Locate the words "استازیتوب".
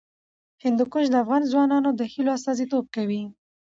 2.37-2.85